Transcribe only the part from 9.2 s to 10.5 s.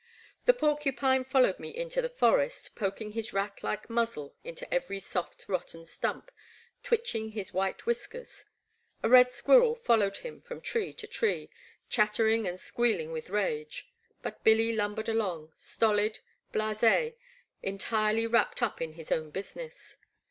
squirrel followed him